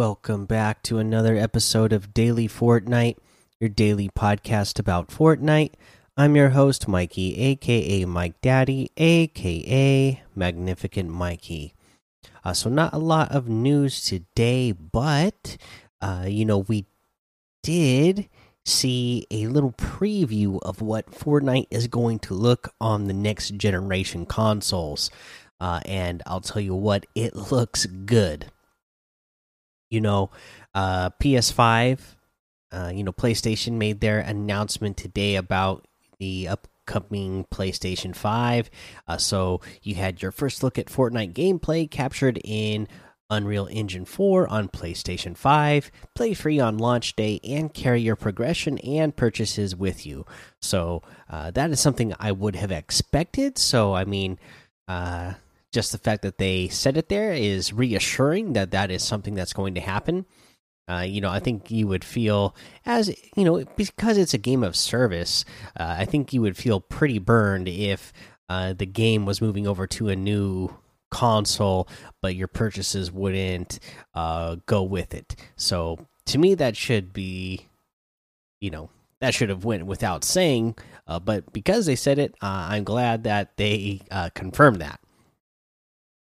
[0.00, 3.18] Welcome back to another episode of Daily Fortnite,
[3.60, 5.74] your daily podcast about Fortnite.
[6.16, 11.74] I'm your host, Mikey, aka Mike Daddy, aka Magnificent Mikey.
[12.42, 15.58] Uh, so, not a lot of news today, but
[16.00, 16.86] uh, you know, we
[17.62, 18.30] did
[18.64, 24.24] see a little preview of what Fortnite is going to look on the next generation
[24.24, 25.10] consoles.
[25.60, 28.50] Uh, and I'll tell you what, it looks good.
[29.90, 30.30] You know,
[30.74, 32.00] uh, PS5,
[32.72, 35.86] uh, you know, PlayStation made their announcement today about
[36.18, 38.70] the upcoming PlayStation 5.
[39.08, 42.86] Uh, so you had your first look at Fortnite gameplay captured in
[43.30, 45.90] Unreal Engine 4 on PlayStation 5.
[46.14, 50.26] Play free on launch day and carry your progression and purchases with you.
[50.60, 53.56] So uh, that is something I would have expected.
[53.56, 54.38] So, I mean,
[54.88, 55.34] uh,
[55.72, 59.52] just the fact that they said it there is reassuring that that is something that's
[59.52, 60.26] going to happen.
[60.88, 64.64] Uh, you know, I think you would feel as you know because it's a game
[64.64, 65.44] of service.
[65.78, 68.12] Uh, I think you would feel pretty burned if
[68.48, 70.74] uh, the game was moving over to a new
[71.10, 71.88] console,
[72.20, 73.78] but your purchases wouldn't
[74.14, 75.36] uh, go with it.
[75.54, 77.66] So to me, that should be,
[78.60, 78.90] you know,
[79.20, 80.76] that should have went without saying.
[81.06, 84.00] Uh, but because they said it, uh, I'm glad that they
[84.34, 84.98] confirmed that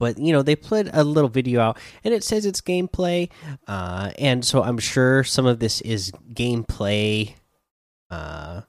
[0.00, 3.30] but you know they put a little video out and it says it's gameplay
[3.68, 7.34] uh, and so i'm sure some of this is gameplay
[8.10, 8.62] uh,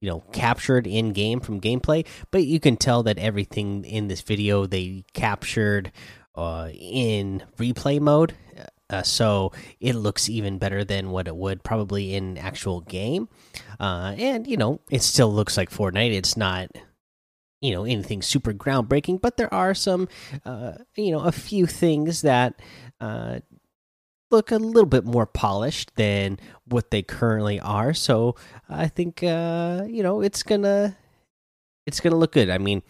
[0.00, 4.22] you know captured in game from gameplay but you can tell that everything in this
[4.22, 5.92] video they captured
[6.36, 8.34] uh, in replay mode
[8.88, 13.28] uh, so it looks even better than what it would probably in actual game
[13.80, 16.12] uh, and you know it still looks like fortnite.
[16.12, 16.68] It's not
[17.60, 20.08] you know anything super groundbreaking but there are some
[20.44, 22.60] uh, you know a few things that
[23.00, 23.38] uh,
[24.30, 27.94] look a little bit more polished than what they currently are.
[27.94, 28.34] So
[28.68, 30.96] i think uh, you know it's gonna
[31.86, 32.50] it's gonna look good.
[32.50, 32.82] I mean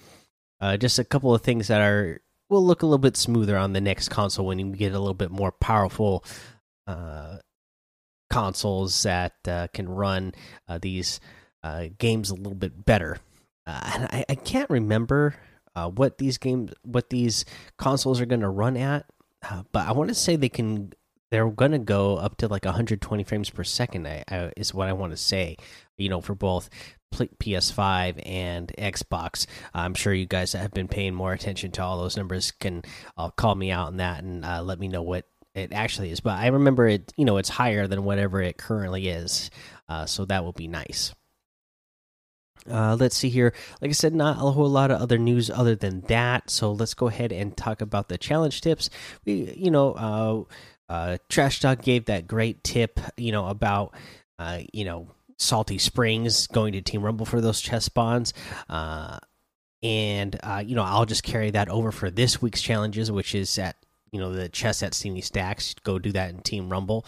[0.61, 3.73] uh, just a couple of things that are will look a little bit smoother on
[3.73, 6.25] the next console when you get a little bit more powerful
[6.87, 7.39] uh,
[8.31, 10.33] consoles that uh, can run
[10.81, 11.21] these
[11.99, 13.19] games a little bit better
[13.67, 15.35] uh, I, I, can't remember
[15.75, 17.45] uh, what these games, what these
[17.79, 19.07] consoles are going to run at,
[19.49, 20.93] uh, but I want to say they can.
[21.33, 24.07] They're going to go up to like 120 frames per second.
[24.07, 25.57] I, I, is what I want to say.
[25.99, 26.71] You know, for both
[27.13, 29.47] PS5 and Xbox.
[29.75, 32.83] I'm sure you guys that have been paying more attention to all those numbers can
[33.17, 35.25] uh, call me out on that and uh, let me know what
[35.55, 36.21] it actually is.
[36.21, 37.13] But I remember it.
[37.17, 39.51] You know, it's higher than whatever it currently is.
[40.07, 41.13] So that will be nice.
[42.71, 43.53] Uh, let's see here.
[43.81, 46.51] Like I said, not a whole lot of other news other than that.
[46.51, 48.91] So let's go ahead and talk about the challenge tips.
[49.25, 49.93] We, you know,
[50.89, 53.95] uh, uh, Trash Dog gave that great tip, you know, about,
[54.39, 55.09] uh, you know,
[55.39, 58.33] Salty Springs going to Team Rumble for those chest spawns.
[58.69, 59.19] Uh,
[59.83, 63.59] and, uh, you know, I'll just carry that over for this week's challenges, which is
[63.59, 63.77] at,
[64.11, 65.75] you know, the chest at Steamy Stacks.
[65.83, 67.07] Go do that in Team Rumble.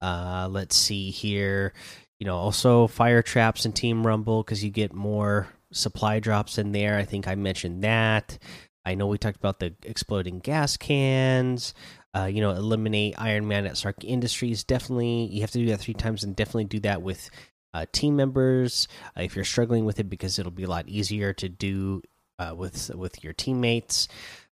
[0.00, 1.72] Uh, let's see here
[2.18, 6.72] you know, also fire traps and Team Rumble because you get more supply drops in
[6.72, 6.96] there.
[6.96, 8.38] I think I mentioned that.
[8.84, 11.74] I know we talked about the exploding gas cans.
[12.14, 14.64] Uh, you know, eliminate Iron Man at Stark Industries.
[14.64, 17.28] Definitely, you have to do that three times, and definitely do that with
[17.74, 18.88] uh, team members
[19.18, 22.00] uh, if you're struggling with it, because it'll be a lot easier to do
[22.38, 24.08] uh, with with your teammates.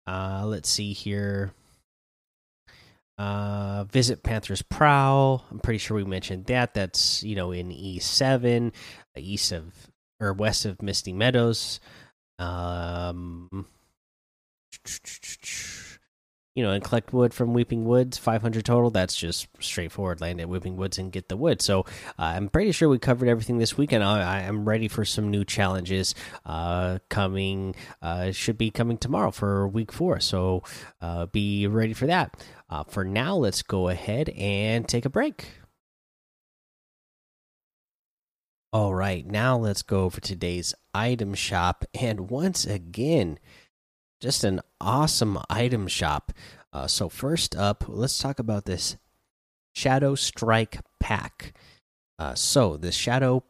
[0.07, 1.53] Uh, let's see here.
[3.17, 5.43] Uh, visit Panther's Prow.
[5.51, 6.75] I'm pretty sure we mentioned that.
[6.75, 8.71] That's you know in E7, uh,
[9.17, 9.73] east of
[10.21, 11.81] or west of Misty Meadows.
[12.39, 13.67] Um,
[16.55, 18.91] you know, and collect wood from Weeping Woods, 500 total.
[18.91, 20.21] That's just straightforward.
[20.21, 21.61] Land at Weeping Woods and get the wood.
[21.61, 21.81] So
[22.17, 24.05] uh, I'm pretty sure we covered everything this weekend.
[24.05, 26.15] I, am ready for some new challenges
[26.47, 27.75] uh, coming.
[28.01, 30.21] Uh, should be coming tomorrow for week four.
[30.21, 30.63] So
[31.01, 32.41] uh, be ready for that.
[32.75, 35.47] Uh, for now, let's go ahead and take a break.
[38.73, 41.85] All right, now let's go over today's item shop.
[41.95, 43.39] And once again,
[44.21, 46.33] just an awesome item shop.
[46.73, 48.97] Uh, so first up, let's talk about this
[49.73, 51.57] Shadow Strike pack.
[52.19, 53.45] Uh, so the Shadow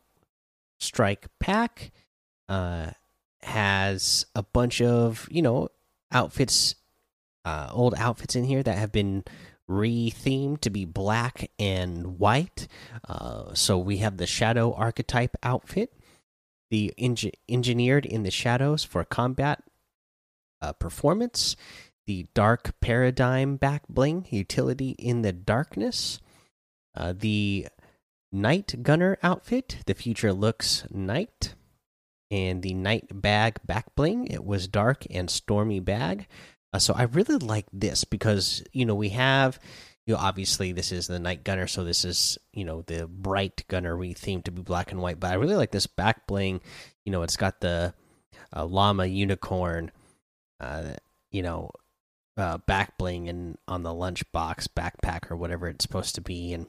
[0.81, 1.93] Strike pack
[2.51, 2.91] uh,
[3.43, 5.71] has a bunch of you know
[6.13, 6.75] outfits,
[7.45, 9.25] uh, old outfits in here that have been
[9.69, 12.69] rethemed to be black and white.
[13.09, 15.93] Uh, so we have the Shadow archetype outfit,
[16.71, 16.93] the
[17.49, 19.63] engineered in the shadows for combat
[20.61, 21.57] uh, performance,
[22.07, 26.21] the Dark Paradigm back bling utility in the darkness,
[26.97, 27.69] uh, the
[28.33, 29.79] Nite Gunner outfit.
[29.87, 31.55] The future looks night,
[32.31, 34.27] and the Nite Bag back bling.
[34.27, 36.27] It was dark and stormy bag.
[36.75, 39.61] Uh, so I really like this because you know we have
[40.07, 43.65] you know, obviously this is the night gunner, so this is you know the Brite
[43.69, 45.21] Gunner rethemed to be black and white.
[45.21, 46.61] But I really like this back bling.
[47.05, 47.95] You know, it's got the
[48.55, 49.93] uh, llama unicorn,
[50.61, 50.95] uh,
[51.31, 51.71] you know,
[52.37, 56.67] uh, back bling and on the lunchbox backpack or whatever it's supposed to be, and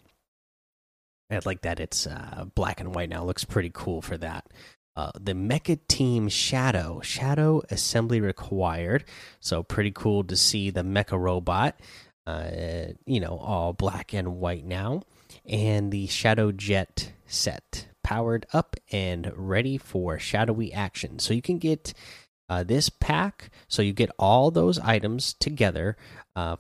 [1.32, 3.24] I like that it's uh, black and white now.
[3.24, 4.46] It looks pretty cool for that.
[4.96, 9.04] Uh, the Mecha Team Shadow, Shadow Assembly required.
[9.40, 11.76] So pretty cool to see the Mecha Robot
[12.28, 15.04] uh, you know, all black and white now.
[15.46, 21.20] And the Shadow Jet set powered up and ready for shadowy action.
[21.20, 21.94] So you can get
[22.50, 23.50] uh, this pack.
[23.68, 25.98] So you get all those items together
[26.36, 26.58] uh,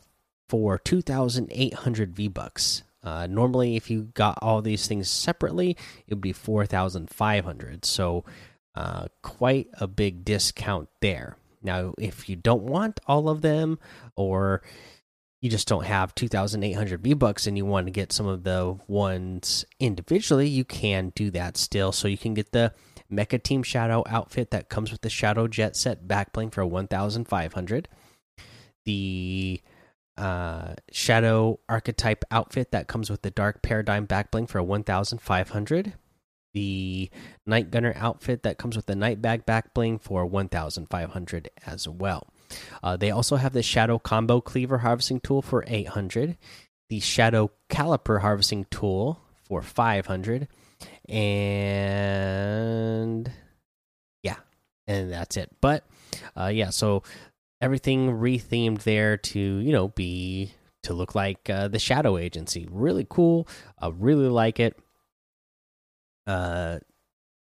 [0.50, 2.84] for 2,800 V bucks.
[3.06, 7.86] Uh, normally, if you got all these things separately, it would be 4,500.
[7.86, 8.26] So,
[8.74, 11.38] uh, quite a big discount there.
[11.62, 13.80] Now, if you don't want all of them,
[14.16, 14.62] or
[15.46, 18.80] you just don't have 2800 V bucks and you want to get some of the
[18.88, 21.92] ones individually, you can do that still.
[21.92, 22.74] So you can get the
[23.12, 27.88] Mecha Team Shadow outfit that comes with the Shadow Jet set backbling for 1500.
[28.86, 29.62] The
[30.18, 35.94] uh, Shadow Archetype outfit that comes with the Dark Paradigm backbling for 1500.
[36.54, 37.10] The
[37.46, 42.28] Nite Gunner outfit that comes with the Nite Bag backbling for 1500 as well.
[42.82, 46.38] Uh, they also have the Shadow Combo Cleaver Harvesting Tool for 800,
[46.90, 50.48] the Shadow Caliper Harvesting Tool for 500,
[51.10, 53.30] and
[54.24, 54.38] yeah,
[54.88, 55.52] and that's it.
[55.60, 55.84] But
[56.38, 57.04] uh, yeah, so
[57.66, 60.54] everything rethemed there to you know be
[60.84, 62.68] to look like uh, the Shadow Agency.
[62.70, 63.48] Really cool.
[63.80, 64.78] I really like it.
[66.28, 66.78] Uh,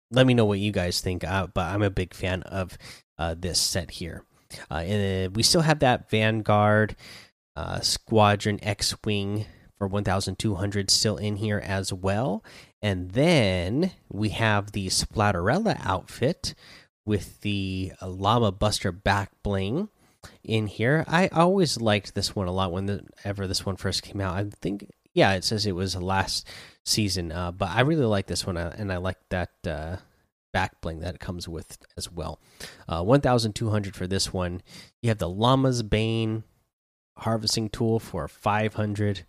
[0.09, 1.23] let me know what you guys think.
[1.23, 2.75] Uh, but I'm a big fan of
[3.19, 4.23] uh, this set here.
[4.71, 6.95] Uh, and we still have that Vanguard
[7.55, 9.45] uh, Squadron X Wing
[9.77, 12.43] for 1,200 still in here as well.
[12.81, 16.55] And then we have the Splatterella outfit
[17.05, 19.89] with the uh, Llama Buster back bling
[20.43, 21.03] in here.
[21.07, 24.35] I always liked this one a lot whenever this one first came out.
[24.35, 26.47] I think, yeah, it says it was last
[26.83, 29.97] season, uh, but I really like this one, uh, and I like that uh,
[30.53, 32.39] back bling that it comes with as well.
[32.87, 34.61] Uh, 1,200 for this one.
[35.01, 36.43] You have the Llama's Bane
[37.17, 39.25] harvesting tool for 500.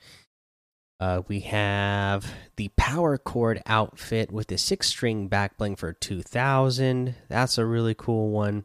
[0.99, 7.15] Uh, we have the Power Cord outfit with the six string back bling for 2,000.
[7.29, 8.65] That's a really cool one.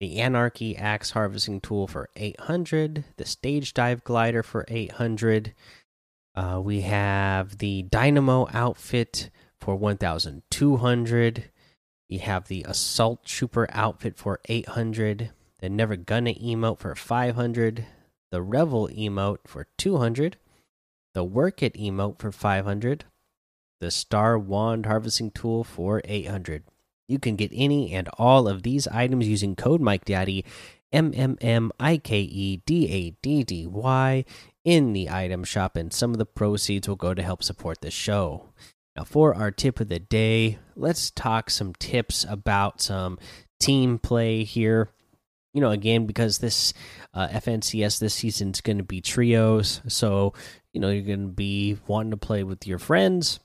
[0.00, 3.04] The Anarchy Axe harvesting tool for 800.
[3.18, 5.52] The Stage Dive glider for 800.
[6.34, 9.28] Uh, we have the Dynamo outfit
[9.60, 11.50] for 1,200.
[12.08, 15.30] We have the Assault Trooper outfit for 800,
[15.60, 17.86] the Never Gonna emote for 500,
[18.32, 20.36] the Revel emote for 200,
[21.14, 23.04] the Work It emote for 500,
[23.80, 26.64] the Star Wand harvesting tool for 800.
[27.10, 30.44] You can get any and all of these items using code MikeDaddy,
[30.92, 34.24] M M M I K E D A D D Y,
[34.64, 37.90] in the item shop, and some of the proceeds will go to help support the
[37.90, 38.50] show.
[38.96, 43.18] Now, for our tip of the day, let's talk some tips about some
[43.58, 44.90] team play here.
[45.52, 46.72] You know, again, because this
[47.12, 49.80] uh, FNCS this season is going to be trios.
[49.88, 50.34] So,
[50.72, 53.40] you know, you're going to be wanting to play with your friends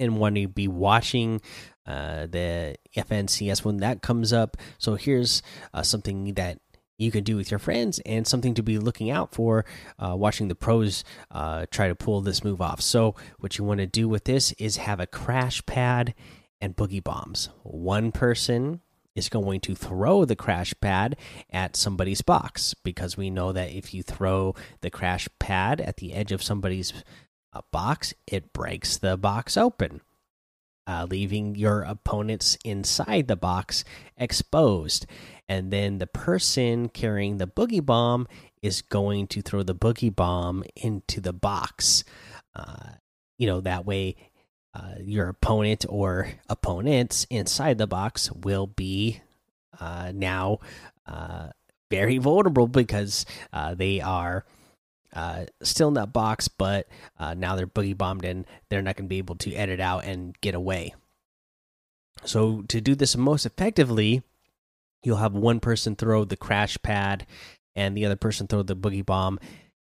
[0.00, 1.40] and wanting to be watching
[1.86, 4.56] uh, the FNCS when that comes up.
[4.78, 5.42] So, here's
[5.72, 6.58] uh, something that
[6.98, 9.64] you can do with your friends and something to be looking out for
[9.98, 12.80] uh, watching the pros uh, try to pull this move off.
[12.80, 16.14] So, what you want to do with this is have a crash pad
[16.60, 17.48] and boogie bombs.
[17.62, 18.80] One person
[19.14, 21.16] is going to throw the crash pad
[21.50, 26.12] at somebody's box because we know that if you throw the crash pad at the
[26.12, 26.92] edge of somebody's
[27.52, 30.00] uh, box, it breaks the box open.
[30.86, 33.84] Uh, leaving your opponents inside the box
[34.16, 35.06] exposed
[35.50, 38.28] and then the person carrying the boogie bomb
[38.62, 42.04] is going to throw the boogie bomb into the box.
[42.54, 42.90] Uh,
[43.36, 44.14] you know, that way
[44.74, 49.20] uh, your opponent or opponents inside the box will be
[49.80, 50.60] uh, now
[51.06, 51.48] uh,
[51.90, 54.44] very vulnerable because uh, they are.
[55.12, 56.88] Uh, still in that box, but
[57.18, 60.40] now they're boogie bombed and they're not going to be able to edit out and
[60.40, 60.94] get away.
[62.24, 64.22] So, to do this most effectively,
[65.02, 67.26] you'll have one person throw the crash pad
[67.74, 69.38] and the other person throw the boogie bomb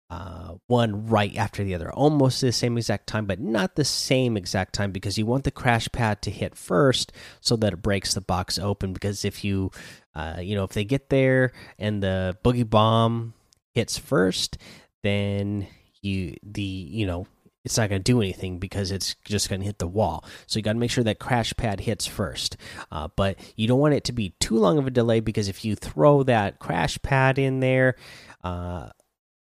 [0.08, 4.36] uh, one right after the other, almost the same exact time, but not the same
[4.36, 8.14] exact time because you want the crash pad to hit first so that it breaks
[8.14, 8.92] the box open.
[8.92, 9.72] Because if you,
[10.14, 13.34] uh, you know, if they get there and the boogie bomb
[13.74, 14.58] hits first,
[15.06, 15.66] then
[16.02, 17.26] you the you know
[17.66, 20.24] it's not going to do anything because it's just going to hit the wall.
[20.46, 22.56] So you got to make sure that crash pad hits first.
[22.92, 25.64] Uh, but you don't want it to be too long of a delay because if
[25.64, 27.96] you throw that crash pad in there,
[28.44, 28.90] uh,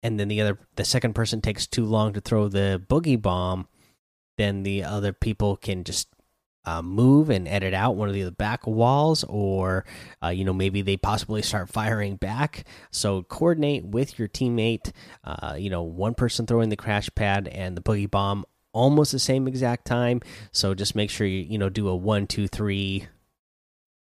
[0.02, 3.68] and then the other the second person takes too long to throw the boogie bomb,
[4.40, 6.08] then the other people can just
[6.66, 9.86] uh, move and edit out one of the back walls, or
[10.24, 12.66] uh, you know maybe they possibly start firing back.
[12.92, 14.92] So coordinate with your teammate.
[15.24, 19.20] Uh, you know, one person throwing the crash pad and the boogie bomb almost the
[19.20, 20.22] same exact time.
[20.52, 23.08] So just make sure you you know do a one two three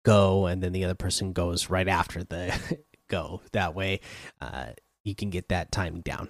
[0.04, 3.42] go, and then the other person goes right after the go.
[3.52, 4.02] That way,
[4.40, 4.68] uh,
[5.04, 6.30] you can get that timing down.